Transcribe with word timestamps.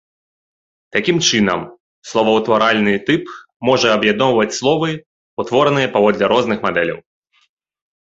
Такім 0.95 1.17
чынам, 1.27 1.61
словаўтваральны 2.13 2.93
тып 3.11 3.23
можа 3.71 3.87
аб'ядноўваць 3.99 4.51
словы, 4.63 4.89
утвораныя 5.45 5.87
паводле 5.97 6.25
розных 6.37 6.59
мадэляў. 6.69 6.99